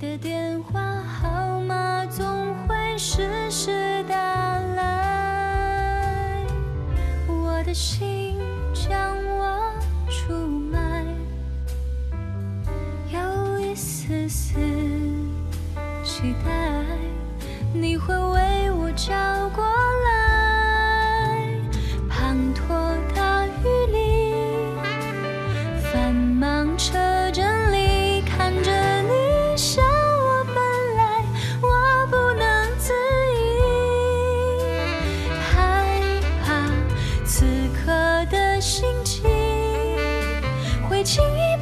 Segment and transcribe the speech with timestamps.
[0.00, 4.16] 的电话号码总会时时打
[4.74, 6.42] 来，
[7.28, 8.38] 我的心
[8.72, 9.74] 将我
[10.08, 11.04] 出卖，
[13.12, 14.54] 有一丝丝
[16.02, 16.82] 期待，
[17.74, 19.12] 你会为我找
[19.54, 19.69] 过
[38.26, 39.22] 的心情
[40.88, 41.56] 会轻易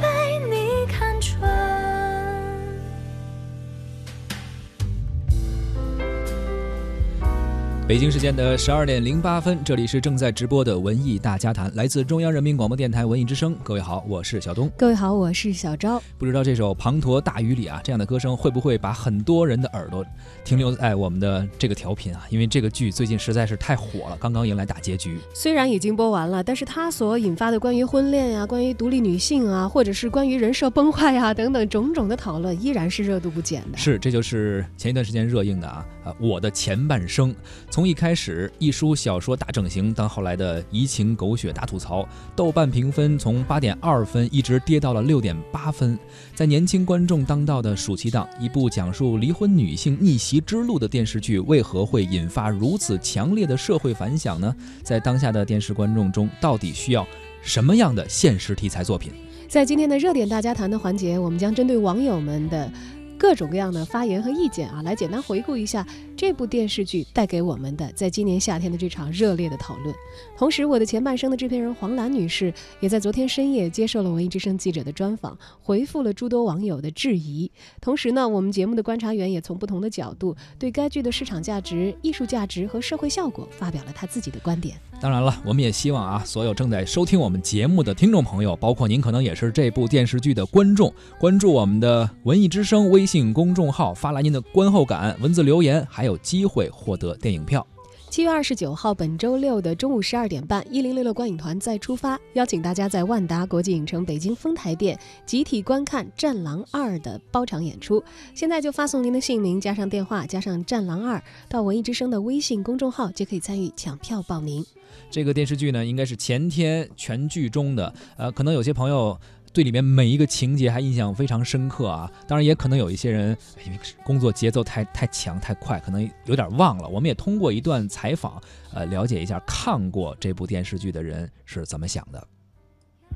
[7.89, 13.57] 北京时间的十二点零八分，这里是正在直播的文艺大家谈，来自中央人民广播电台文艺之声。
[13.63, 14.69] 各位好，我是小东。
[14.77, 15.99] 各位好，我是小昭。
[16.15, 20.05] 不知道这首《滂沱大雨里》啊，这样的歌声会不会把很多人的耳朵
[20.45, 22.27] 停留在我们的这个调频啊？
[22.29, 25.17] 因为这个剧最近实在是太火了，刚刚迎来大结局。
[25.33, 33.77] 虽然已经播完了，但是它所引发的关于婚恋呀、关于独立女性啊，或者是关于人设崩坏呀等等种种的讨论，依然是热度不减的。
[33.79, 37.35] 是，这就是前一段时间热映的啊，啊，我的前半生。
[37.71, 42.05] 从从一开始一书小说大整形，到后来的移情狗血大吐槽，
[42.35, 45.97] 豆瓣评分从八点二分一直跌到了六点八分。
[46.35, 54.53] 在年轻观众当道的暑期档，一部讲述离婚女性逆袭之路的电视剧，为何会引发如此强烈的社会反响呢？
[54.83, 57.07] 在当下的电视观众中，到底需要
[57.41, 59.13] 什么样的现实题材作品？
[59.47, 62.69] 在今天的热点大家谈的环节，我们将针对网友们的
[63.17, 65.85] 各种各样的发言和意见啊，来简单回顾一下
[66.19, 69.95] 这部电视剧带给我们的在今年夏天的这场热烈的讨论。
[70.37, 77.49] 同时，我的前半生的制片人黄兰女士也在昨天深夜接受了文艺之声记者的专访，回复了诸多网友的质疑。
[77.79, 84.75] 同时呢，我们节目的观察员也从不同的角度对该剧的市场价值、艺术价值和社会效果发表了他自己的观点。
[84.99, 97.65] 当然了，我们也希望啊，所有正在收听我们节目的听众朋友，包括您可能也是这部电视剧的观众，关注我们的文艺之声微信公众号，发来您的观后感、文字留言，还有机会获得电影票。
[98.09, 108.03] 七月二十九号，本周六的中午十二点半，一零六六观影团再出发，邀请大家在万达国际影城北京丰台店集体观看《战狼二》的包场演出。
[108.33, 111.17] 现在就发送您的姓名加上电话加上《战狼二》
[111.47, 114.65] 到文艺之声的微信公众号，就可以参与抢票报名。
[115.11, 119.15] 这个电视剧呢，应该是前天全剧终的，呃，可能有些朋友。
[119.51, 122.11] 对里面每一个情节还印象非常深刻啊！
[122.27, 126.87] 当然，也可能有一些人因为工作节奏太太强太快，可能有点忘了。
[126.87, 128.41] 我们也通过一段采访，
[128.73, 132.27] 呃，了解一下看过这部电视剧的人是怎么想的。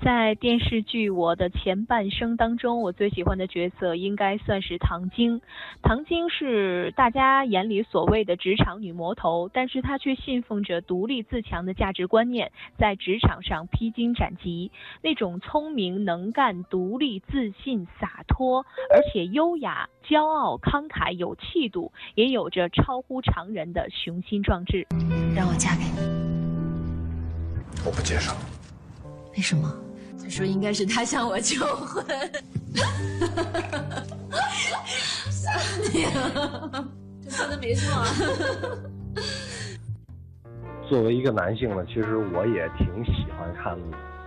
[0.04, 5.40] 在电视剧《我的前半生》当中，我最喜欢的角色应该算是唐晶。
[5.82, 14.72] 唐晶是大家眼里所谓的职场女魔头，但是她却信奉着独立自强的价值观念，在职场上披荆斩棘。
[15.02, 24.86] 那种聪明、能干、独立、自信、洒脱，而且优雅、骄傲、慷慨、有气度，也有着超乎常人的雄心壮志。
[25.34, 25.98] 让我嫁给你，
[27.86, 28.34] 我不接受。
[29.38, 29.74] 为什么？
[30.22, 32.06] 他说应该是他向我求婚。
[35.30, 36.88] 吓死你了！
[37.24, 38.04] 这说的没错。
[40.90, 43.78] 作为一个男性呢，其实我也挺喜欢看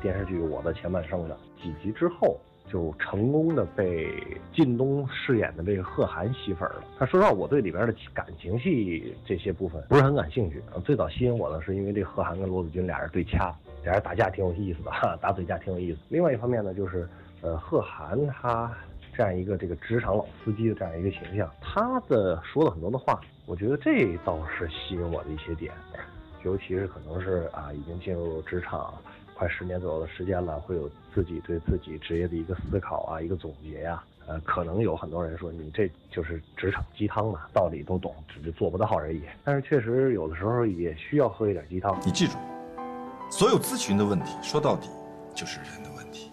[0.00, 1.36] 电视剧《我的前半生》的。
[1.62, 2.38] 几集之后，
[2.70, 4.12] 就成功的被
[4.52, 6.82] 靳东饰演的这个贺涵吸粉了。
[6.98, 10.62] 他说实话，我对里边的感情戏这些部分不是很感兴趣。
[10.84, 13.54] 最早吸引我的是因为这贺涵跟罗子君俩人对掐，
[13.84, 14.90] 俩人打架挺有意思的，
[15.22, 15.98] 打嘴架挺有意思。
[16.08, 17.08] 另外一方面呢，就是
[17.42, 18.72] 呃，贺涵他
[19.16, 25.72] 这样一个这个职场老司机的这样一个形象，他的说了很多的话，我觉得这倒是吸引我的一些点。
[26.44, 28.94] 尤其是可能是啊，已经进入职场
[29.36, 34.02] 快十年左右的时间了，会有自己对自己职业的一个思考啊，一个总结呀。
[34.26, 39.22] 呃，可能有很多人说你这就是职场鸡汤嘛，道理都懂，只是做不到而已。
[39.44, 41.96] 但是确实有的时候也需要喝一点鸡汤。
[42.04, 42.32] 你记住，
[43.30, 44.88] 所有咨询的问题，说到底
[45.34, 46.32] 就是人的问题。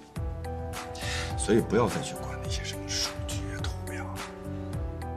[1.38, 4.04] 所以不要再去管那些什么数据啊、图表，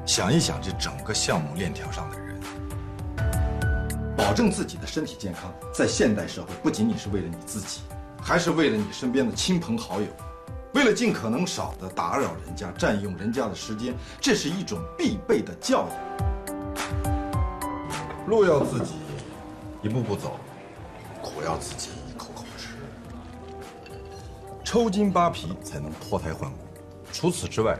[0.04, 2.25] 想一想这整个项目链条上的人。
[4.26, 7.82] 保证自己的身体健康，在现代社会不仅仅是为了你自己，
[8.20, 10.06] 还是为了你身边的亲朋好友，
[10.74, 17.06] 为了尽可能少的打扰人家、占用人家的时间，这是一种必备的教养。
[18.26, 18.94] 路要自己
[19.80, 20.40] 一步步走，
[21.22, 22.70] 苦要自己一口口吃。
[24.64, 26.58] 抽筋扒皮才能脱胎换骨，
[27.12, 27.78] 除此之外，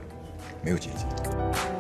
[0.63, 1.76] 没有捷径。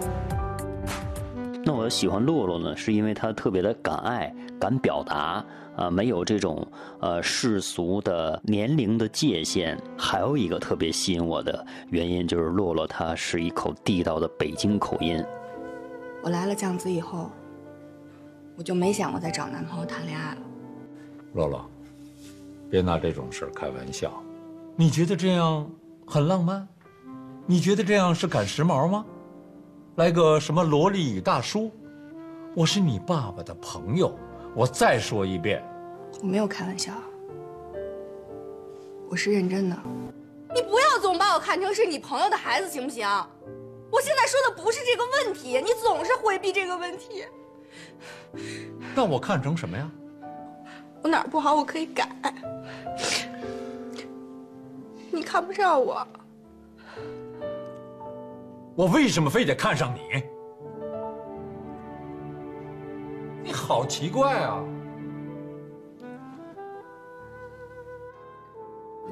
[1.86, 5.44] 那我喜欢洛洛呢，是因为他特别的敢爱、敢表达，
[5.76, 6.66] 啊，没有这种
[6.98, 9.80] 呃世俗的年龄的界限。
[9.96, 15.24] 还有一个特别吸引我的原因，就是洛洛她是一口地道的北京口音。
[16.24, 17.30] 我来了酱子以后，
[18.56, 20.40] 我就没想过再找男朋友谈恋爱了。
[21.34, 21.64] 洛洛，
[22.68, 24.12] 别拿这种事儿开玩笑。
[24.74, 25.70] 你觉得这样
[26.04, 26.66] 很浪漫？
[27.46, 29.06] 你觉得这样是赶时髦吗？
[29.96, 31.72] 来个什么萝莉与大叔？
[32.54, 34.14] 我是你爸爸的朋友，
[34.54, 35.64] 我再说一遍，
[36.20, 36.92] 我没有开玩笑，
[39.08, 39.76] 我是认真的。
[40.54, 43.08] 你不要总把我看成是你朋友的孩子，行不行？
[43.90, 47.24] 我现在说的不是这个问题，你总是回避这个问题。
[48.94, 49.90] 那我看成什么呀？
[51.00, 52.06] 我哪儿不好，我可以改。
[55.10, 56.06] 你看不上我，
[58.76, 60.22] 我为什么非得看上你？
[63.42, 64.62] 你好奇怪啊！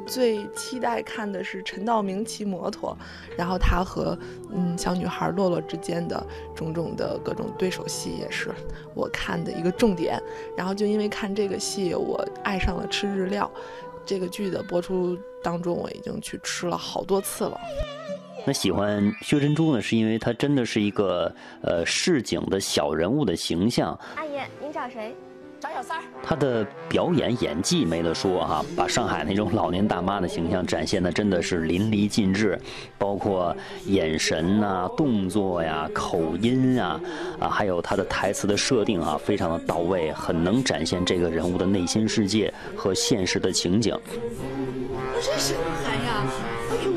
[0.05, 2.95] 最期待看的是陈道明骑摩托，
[3.39, 4.19] 然后他和
[4.53, 6.23] 嗯小女孩洛洛之间的
[6.55, 8.55] 种种的各种对手戏也是
[8.95, 10.23] 我看的一个重点。
[10.55, 13.51] 然后就因为看这个戏，我爱上了吃日料。
[14.05, 17.59] 这个剧的播出当中，我已经去吃了好多次了。
[18.47, 23.99] 那喜欢薛珍珠呢，是因为她真的是一个呃市井的小人物的形象。
[24.17, 25.15] 阿姨，您找谁？
[25.59, 26.05] 找小三儿。
[26.23, 32.61] 她的表演演技没得说哈，把上海那种老年大妈的形象展现的真的是淋漓尽致，
[32.99, 33.57] 包括
[33.87, 37.01] 眼神呐、动作呀、口音啊，
[37.41, 43.99] 啊，还有她的台词的设定啊，非常的到位，很能展现这个人物的内心世界和现实的情景。
[45.23, 46.27] 这什么孩呀？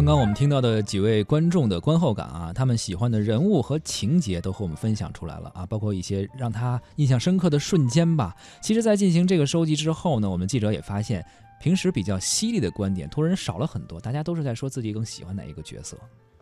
[0.00, 8.34] 刚刚我们听到的几位观众的观后感啊，他们喜欢的人物和情节都和我们分享出来了啊，包括一些让他印象深刻的瞬间吧。
[8.62, 11.22] 其实，在进行这个收集之后呢，我们记者也发现，
[11.60, 15.98] 平时比较犀利的观点突然少了很多，大家都是在说自己更喜欢哪一个角色。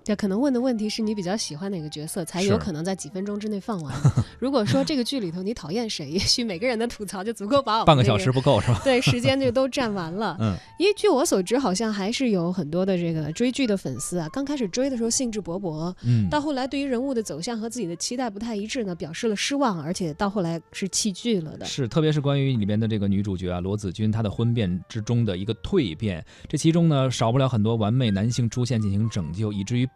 [0.08, 3.94] 这可能问的问题是你比较喜欢哪个角色，才有可能在几分钟之内放完。
[4.38, 8.80] 如果说这个剧里头你讨厌谁，也许每个人的吐槽就足够把我半个小时不够是吧？
[8.82, 10.34] 对，时间就都占完了。
[10.40, 21.66] 嗯，因为据我所知，好像还是有很多的这个追剧的粉丝啊，刚开始追的时候兴致勃勃，嗯，到后来对于人物的走向和自己的期待不太一致呢，表示了失望，而且到后来是弃剧了的。
[21.66, 29.86] 是，特别是关于里面的这个女主角啊，罗子君她的婚变之中的一个蜕变，这其中呢少不了很多完美男性出现进行拯救，以至于。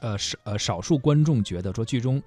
[0.00, 2.22] 呃，少呃，少数观众觉得说剧中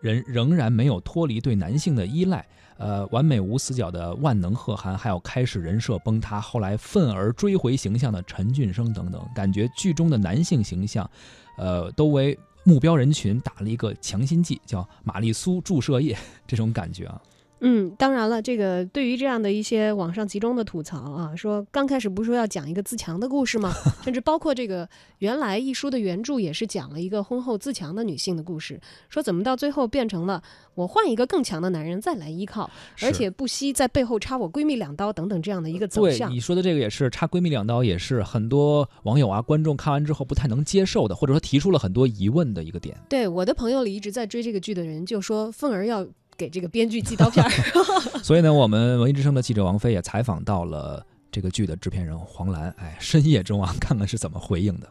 [0.00, 2.46] 人仍然没有脱离对男性的依赖，
[2.76, 11.08] 呃，完美无死角的万能贺涵，还有开始人设崩塌，后来愤而追回形象的陈俊生等等，感觉剧中的男性形象，
[11.56, 17.20] 呃，都为目标人群打了一个强心剂，叫玛丽苏注射液，这种感觉啊。
[17.60, 23.72] 嗯，当然了，这个对于这样的一些网上集中的吐槽啊，说刚开始不是说要讲一个自强的故事吗？
[24.04, 24.86] 甚至包括这个
[25.18, 30.42] 原来一书的原著也是讲了一个婚后自强的女性的故事，说怎么到最后变成了
[30.74, 32.68] 我换一个更强的男人再来依靠，
[33.02, 36.28] 而且不惜在背后插我闺蜜两刀等等这样的一个走向。
[36.28, 42.94] 对你说的这个也是插闺蜜两刀，也是很多网友啊观众看完之后不太能接受的，或者说提出了很多疑问的一个点。
[43.08, 46.06] 对我的朋友里一直在追这个剧的人就说凤儿要。
[46.36, 47.50] 给这个编剧寄刀片儿，
[48.22, 54.88] 所以呢，我们文艺之声的记者王菲也采访到了这个剧的制片人黄澜，哎，深夜中啊，看看是怎么回应的。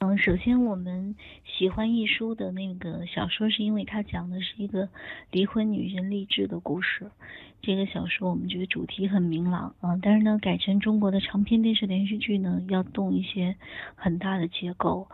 [0.00, 4.88] 嗯，首先我们喜欢一书的那个小说，是因为它讲的是一个
[5.32, 7.10] 离婚女人励志的故事。
[7.60, 13.56] 这个小说我们觉得主题很明朗啊，但是呢，改成中国的长篇电视连续剧呢，要动一些
[13.96, 15.08] 很大的结构。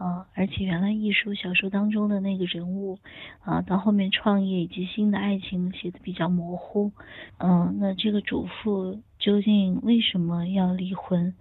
[0.00, 2.98] 啊，而且原来艺术小说当中的那个人物，
[3.42, 6.90] 啊，到后面创业以及新的爱情写的比较模糊，
[7.36, 11.34] 嗯，那这个主妇究竟为什么要离婚？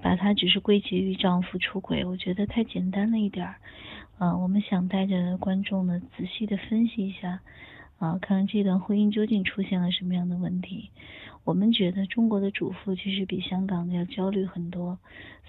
[0.00, 3.56] 把她只是归结于丈夫出轨，我觉得太简单了一点儿。
[4.16, 7.40] 啊，我们想带着观众呢仔细的分析一下，
[7.98, 10.88] 啊，看看这段婚姻究竟出现了什么样的问题。
[11.44, 14.98] 我们觉得中国的主妇其实比香港的要焦虑很多，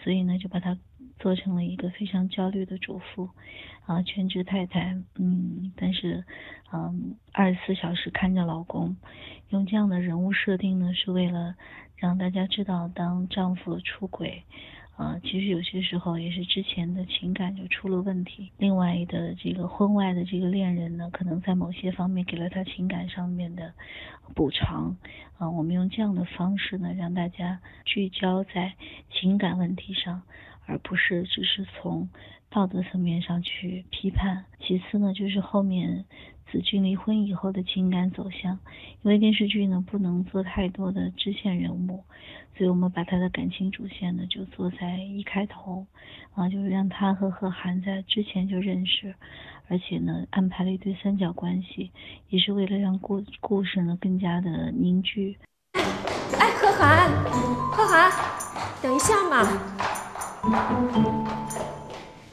[0.03, 0.77] 所以呢就把它。
[1.19, 3.29] 做成了一个非常焦虑的主妇，
[3.85, 6.23] 啊，全职太太，嗯，但是，
[6.71, 8.95] 嗯，二十四小时看着老公，
[9.49, 11.55] 用这样的人物设定呢，是为了
[11.95, 14.43] 让大家知道，当丈夫出轨。
[14.97, 18.51] 啊，其实有些时候也是之前的情感就出了问题。
[18.57, 23.71] 另外的这个婚外的这个恋人呢，可能在某些方面给了他情感上面的
[24.33, 24.97] 补偿。
[25.37, 28.73] 啊，我们用这样的方式呢，让大家聚焦在
[29.11, 30.23] 情感问题上，
[30.67, 32.07] 而不是只是从
[32.51, 34.45] 道德层面上去批判。
[34.59, 36.05] 其次呢，就是后面。
[36.49, 38.57] 子君离婚以后的情感走向，
[39.01, 42.05] 因为电视剧呢不能做太多的支线人物，
[42.57, 45.85] 所以我们把他的感情主线呢就做在一开头，
[46.33, 49.13] 啊，就是让他和贺涵在之前就认识，
[49.67, 51.91] 而且呢安排了一对三角关系，
[52.29, 55.37] 也是为了让故故事呢更加的凝聚。
[55.73, 57.11] 哎，贺涵，
[57.73, 58.09] 贺涵，
[58.81, 59.43] 等一下嘛，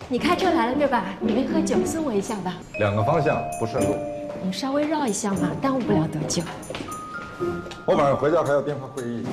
[0.09, 1.05] 你开车来了对吧？
[1.21, 2.55] 你没喝酒，送我一下吧。
[2.79, 3.97] 两个方向不顺路，
[4.45, 6.43] 你稍微绕一下嘛，耽误不了多久。
[7.87, 9.27] 我晚上回家还要电话会议，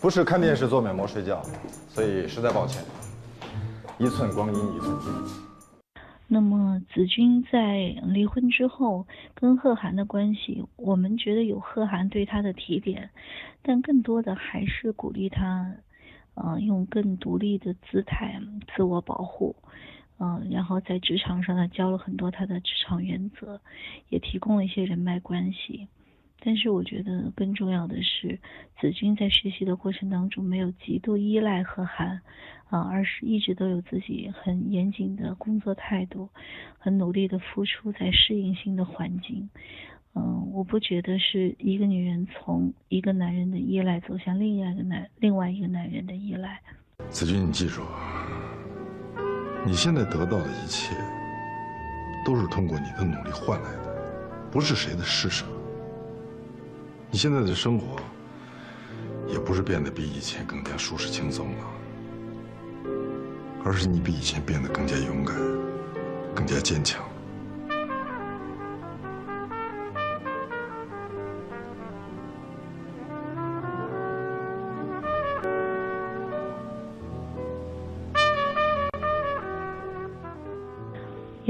[0.00, 1.40] 不是看电视做美膜睡觉，
[1.88, 2.82] 所以实在抱歉。
[3.98, 5.10] 一寸光阴一寸金。
[6.26, 13.08] 那么子君在离婚之后跟贺涵的关系，我们觉得有贺涵对他的提点，
[13.62, 15.72] 但更多的还是鼓励他。
[16.34, 18.40] 嗯，用更独立的姿态
[18.74, 19.54] 自我保护，
[20.18, 23.60] 嗯，然后在职场上呢教了很多他的职场原则，
[24.08, 25.88] 也提供了一些人脉关系。
[26.40, 28.38] 但是我觉得更重要的是，
[28.78, 32.20] 子君在学习的过程当中没有极度依赖贺涵，
[32.68, 36.28] 啊，而是一直都有自己很严谨的工作态度，
[36.78, 39.48] 很努力的付出在适应新的环境。
[40.14, 46.60] 嗯，我不觉得是一个女人从一个男人的依赖走向另外一个男另外一个男人的依赖。
[47.10, 47.82] 子君，你记住，
[49.66, 50.94] 你现在得到的一切，
[52.24, 55.44] 都是通过你的努力换来的，不是谁的施舍。
[57.10, 57.96] 你现在的生活，
[59.26, 61.64] 也不是变得比以前更加舒适轻松了，
[63.64, 65.36] 而是你比以前变得更加勇敢，
[66.34, 67.04] 更加坚强。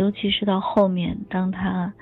[0.04, 1.94] 尤其是到后面，当他，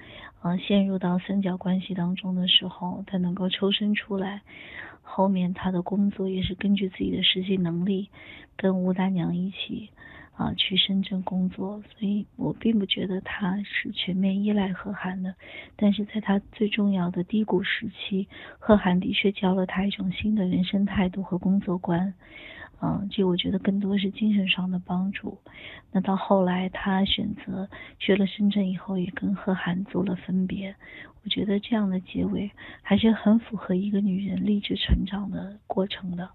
[0.42, 4.42] 呃，陷入到三角关系当中的时候，他能够抽身出来。
[5.02, 8.08] 后面他的工作也是根据自己的实际能力，
[8.56, 9.90] 跟吴大娘一起，
[10.34, 11.80] 啊，去深圳工作。
[11.96, 15.36] 所以我并不觉得他是全面依赖贺涵的，
[15.76, 18.26] 但是在他最重要的低谷时期，
[18.58, 22.14] 贺涵的确教了他一种新的人生态度和工作观。
[22.82, 25.38] 嗯，这我觉得更多是精神上的帮助。
[25.92, 27.68] 那到后来，他选择
[28.00, 30.74] 去了深圳以后，也跟贺涵做了分别。
[31.22, 32.50] 我觉得这样的结尾
[32.82, 36.28] 还是很符合一个女人励志成长的过程的。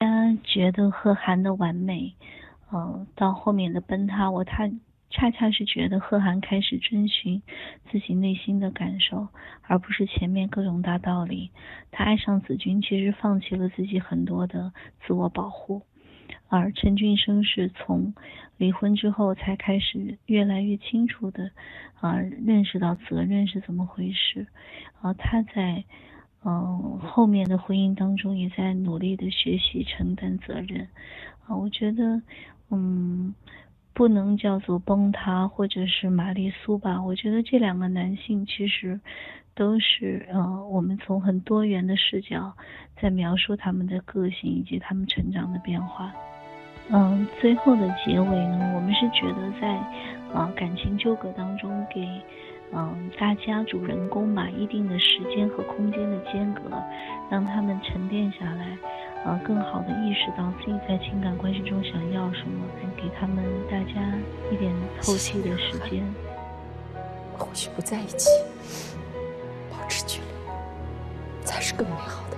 [0.00, 2.14] 大家觉得贺涵的完美，
[2.72, 4.68] 嗯，到后面的崩塌，我他。
[5.10, 7.42] 恰恰是觉得贺涵开始遵循
[7.90, 9.28] 自己内心的感受，
[9.62, 11.50] 而不是前面各种大道理。
[11.90, 14.72] 他爱上子君，其实放弃了自己很多的
[15.06, 15.82] 自我保护。
[16.48, 18.14] 而陈俊生是从
[18.58, 21.50] 离婚之后才开始越来越清楚的
[22.00, 24.46] 啊认识到责任是怎么回事。
[25.00, 25.84] 啊，他在
[26.44, 30.86] 嗯后面的婚姻当中也在努力的学习承担责任。
[31.46, 32.20] 啊，我觉得
[32.70, 33.34] 嗯。
[33.98, 37.02] 不能叫做崩塌或者是玛丽苏吧？
[37.02, 39.00] 我觉得这两个男性其实
[39.56, 42.54] 都是呃，我们从很多元的视角
[43.02, 46.12] 在描述他们的个性以及他们成长的变化。
[46.90, 49.66] 嗯，最后的结尾呢，我们是觉得在
[50.32, 52.06] 啊感情纠葛当中给
[52.72, 56.62] 嗯大家主人公吧一定的时间和空间的间隔，
[57.28, 58.78] 让他们沉淀下来。
[59.24, 62.64] 呃，更好的意识到自己在情感关系中想要什么，
[62.96, 64.16] 给他们大家
[64.50, 64.72] 一点
[65.02, 66.02] 透气的时间。
[67.36, 68.28] 或许不在一起，
[69.70, 72.36] 保持距离，才是更美好的。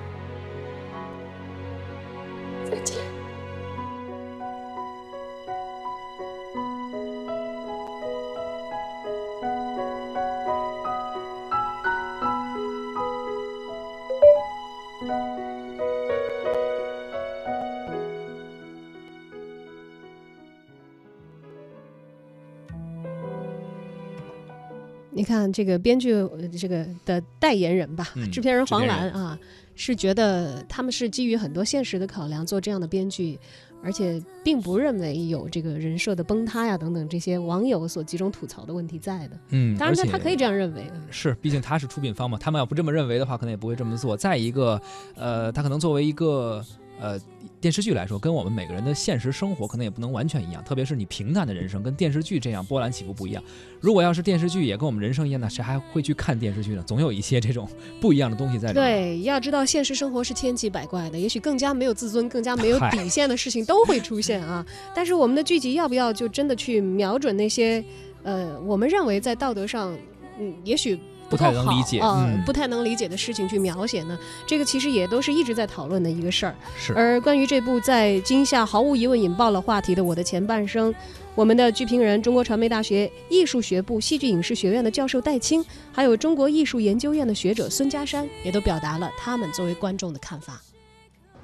[2.70, 3.19] 再见。
[25.30, 29.38] 看这个编剧呃这个的代言人吧，嗯制片人黄澜啊，
[29.76, 33.38] 是觉得他们是基于很多现实的考量做这样的编剧，
[33.82, 39.38] 而且并不认为有这个人设的崩塌呀等等这些网友所集中吐槽的问题在的。
[39.50, 44.16] 嗯，当然他他可以这样认为，是，毕竟他是出品方嘛，他们要不这么认为的话，可能也不会这么做。
[44.16, 44.80] 再一个，
[45.14, 46.64] 呃，他可能作为一个
[47.00, 47.18] 呃
[47.60, 53.42] 电视剧来说，跟我们每个人的现实生活可能也不能完全一样，特别是你平淡的人生跟电视剧这样波澜起伏不一样。
[53.80, 56.82] 如果要是电视剧也跟我们人生一样，那谁还会去看电视剧呢？
[56.86, 57.68] 总有一些这种
[58.00, 58.84] 不一样的东西在里面。
[58.84, 64.64] 对，要知道现实生活是千奇百怪的，也许更加没有自尊、更加没有底线的事情都会出现啊。
[64.94, 67.82] 但是我们的剧集要不要就真的去瞄准那些，
[68.22, 69.96] 呃，我们认为在道德上，
[70.40, 74.18] 嗯，也许不太能理解啊、嗯不太能理解的事情去描写呢？
[74.46, 76.54] 这个其实也都是一直在讨论的一个事儿。
[76.76, 80.92] 是而关于这部在今夏毫无疑问引爆了话题的《我的前半生》，
[81.34, 90.60] 我们的剧评人、中国传媒大学艺术学部戏剧影视学院的教授戴青，还有中国艺术研究院的学者孙家山，也都表达了他们作为观众的看法。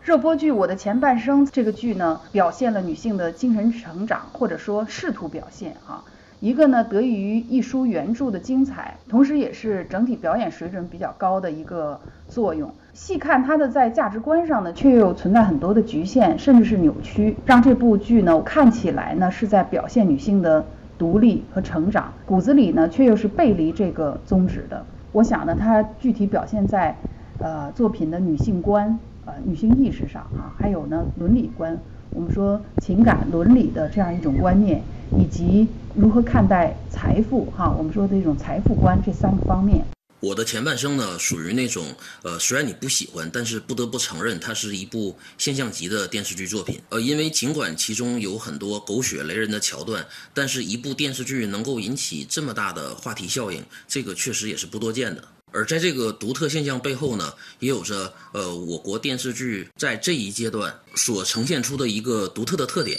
[0.03, 6.03] 热播剧《我的前半生》这个剧呢，表现了女性的精神成长，或者说试图表现哈、
[6.40, 12.71] 一个呢得益于一书原著的精彩，同时也是整体表演水准比较高的一个作用。
[12.93, 20.64] 细看它的在价值观上呢，却又存在很多的局限，甚至是扭曲，让这部剧呢看起来呢是在表现女性的
[20.99, 24.85] 独立和成长，骨子里呢却又是背离这个宗旨的。
[25.12, 26.95] 我想呢，它具体表现在
[27.38, 31.78] 呃作品的女性观、呃女性意识上啊，还有呢伦理观，
[32.11, 34.83] 我们说情感伦理的这样一种观念，
[35.18, 39.84] 以及如何看待财富哈，我们说的这种财富观这三个方面。
[40.20, 46.80] 我的前半生呢，属于那种呃，虽然你不喜欢，但是不得不承认，它是一部现象级的电视剧作品。
[46.88, 55.23] 呃，因为尽管其中有很多狗血雷人的桥段，但是一部电视剧能够引起这么大的话题效应，这个确实也是不多见的。
[55.52, 62.99] 而在这个独特现象背后呢，也有着呃我国电视剧在这一阶段所呈现出的一个独特的特点。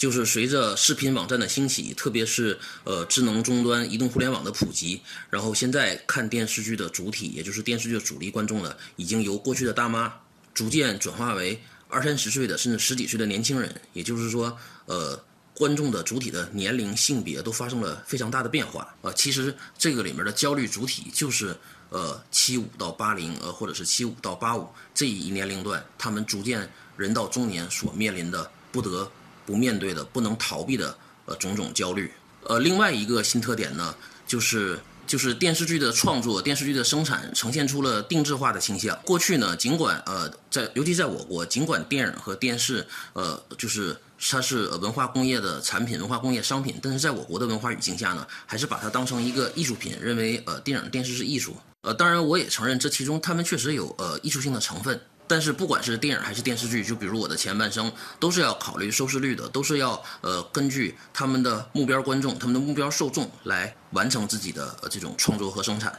[0.00, 10.10] 就是随着视频网站的兴起，特别是呃智能终端、移动互联网的普及，然后现在看电视剧的主体，也就是电视剧的主力观众呢，已经由过去的大妈
[10.54, 11.60] 逐渐转化为
[11.90, 13.78] 二三十岁的甚至十几岁的年轻人。
[13.92, 19.12] 也就是说，呃，观众的主体的年龄、性别都发生了非常大的变化啊、呃。
[19.12, 21.54] 其实这个里面的焦虑主体就是
[21.90, 29.06] 呃七五到八零，呃或者是七五到八五这一年龄段，他们逐渐人到中年所面临的不得。
[29.50, 32.08] 不面对的、不能逃避的呃种种焦虑。
[32.44, 33.92] 呃，另外一个新特点呢，
[34.26, 38.96] 就是就是电视剧的创作、电视剧的生产呈现出了定制化的倾向。
[39.04, 51.56] 过去呢，尽管呃在尤其在我国，尽管电影和电视呃就是它是文化工业的产品、文化工业商品，但是在我国的文化语境下呢，还是把它当成一个艺术品，认为呃电影、电视是艺术。
[51.82, 55.00] 呃，当然我也承认这其中他们确实有呃艺术性的成分。
[55.30, 65.96] 但是不管是电影还是电视剧，就比如我的前半生，都是要考虑收视率的，都是要呃根据他们的目标观众、他们的目标受众来完成自己的呃这种创作和生产。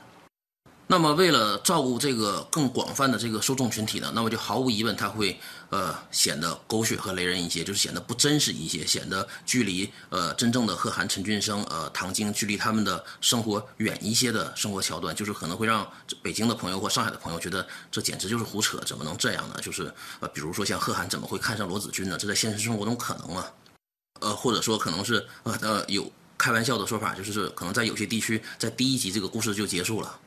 [0.92, 15.90] 那么为了照顾这个更广泛的这个受众群体呢，那么就毫无疑问它会呃显得狗血和雷人一些，就是显得不真实一些，显得距离呃真正的贺涵、陈俊生、呃唐晶距离他们的生活远一些的生活桥段，就是可能会让
[16.22, 19.56] 北京的朋友或上海的朋友觉得这简直就是胡扯，怎么能这样呢？
[19.62, 22.18] 就是呃比如说像贺涵怎么会看上罗子君呢？
[22.18, 23.46] 这在现实生活中可能吗？
[24.20, 30.20] 呃或者说可能是呃呃有开玩笑的说法，就是可能在有些地区在第一集这个故事就结束了。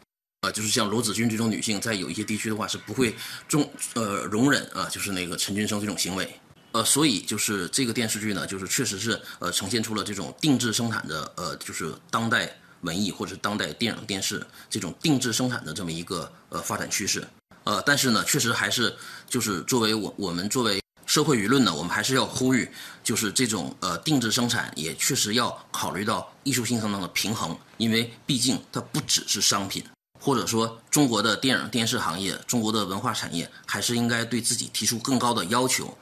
[0.45, 3.15] 啊，就是像罗子君这种女性，在有一些地区的话是不会
[3.49, 6.39] 中呃容忍啊，就是那个陈俊生这种行为。
[6.73, 12.53] 呃，所以就是这个电视剧呢，就是确实是呃呈现出了这种定制生产的呃，就是当代
[12.83, 17.27] 文艺或者当代电影电视这种定制生产的这么一个呃发展趋势。
[17.63, 18.95] 呃，但是呢，确实还是
[19.29, 22.69] 就是作为我我们作为社会舆论呢，我们还是要呼吁，
[23.03, 29.83] 就是这种呃定制生产也确实要考虑到艺术性上的平衡，因为毕竟它不只是商品。
[30.25, 35.99] 或者说，中国的电影电视行业，中国的文化产业，还是应该对自己提出更高的要求。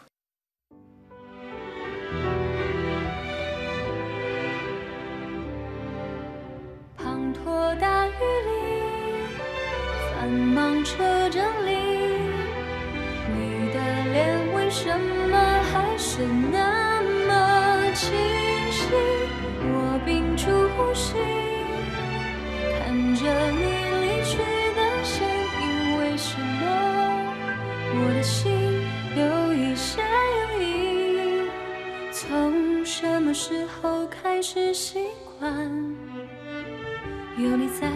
[6.97, 8.13] 滂沱大雨
[8.47, 8.53] 里，
[10.15, 11.75] 繁忙车阵里，
[13.27, 13.81] 你的
[14.13, 15.37] 脸为什么
[15.73, 16.82] 还是那
[33.45, 35.53] 时候开始习惯
[37.37, 37.91] 有你在，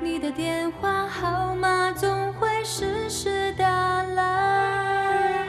[0.00, 5.46] 你的电话号码总会时时打来，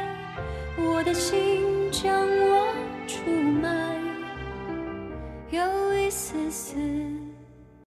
[0.77, 2.67] 我的心将我
[3.08, 3.95] 出卖，
[5.51, 7.20] 有一丝丝。